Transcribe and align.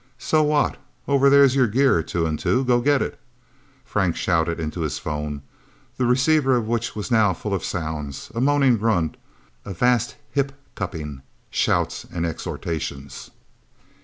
"So 0.17 0.41
what? 0.41 0.77
Over 1.07 1.29
there 1.29 1.43
is 1.43 1.53
your 1.55 1.67
gear, 1.67 2.01
Two 2.01 2.25
and 2.25 2.39
Two 2.39 2.65
go 2.65 2.81
get 2.81 3.03
it!" 3.03 3.19
Frank 3.85 4.15
shouted 4.15 4.59
into 4.59 4.81
his 4.81 4.97
phone, 4.97 5.43
the 5.97 6.07
receiver 6.07 6.55
of 6.55 6.67
which 6.67 6.95
was 6.95 7.11
now 7.11 7.33
full 7.35 7.53
of 7.53 7.63
sounds 7.63 8.31
a 8.33 8.41
moaning 8.41 8.77
grunt, 8.77 9.15
a 9.63 9.75
vast 9.75 10.15
hiccuping, 10.33 11.21
shouts, 11.51 12.07
exhortations. 12.11 13.29